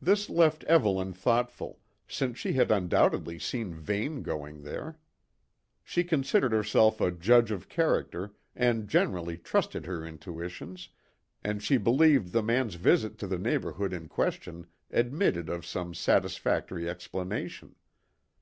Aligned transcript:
This 0.00 0.30
left 0.30 0.64
Evelyn 0.64 1.12
thoughtful, 1.12 1.80
since 2.08 2.38
she 2.38 2.54
had 2.54 2.70
undoubtedly 2.70 3.38
seen 3.38 3.74
Vane 3.74 4.22
going 4.22 4.62
there. 4.62 4.98
She 5.84 6.02
considered 6.02 6.50
herself 6.52 6.98
a 6.98 7.10
judge 7.10 7.50
of 7.50 7.68
character 7.68 8.32
and 8.56 8.88
generally 8.88 9.36
trusted 9.36 9.84
her 9.84 10.02
intuitions, 10.02 10.88
and 11.44 11.62
she 11.62 11.76
believed 11.76 12.32
the 12.32 12.42
man's 12.42 12.76
visit 12.76 13.18
to 13.18 13.26
the 13.26 13.36
neighbourhood 13.38 13.92
in 13.92 14.08
question 14.08 14.66
admitted 14.90 15.50
of 15.50 15.66
some 15.66 15.92
satisfactory 15.92 16.88
explanation. 16.88 17.74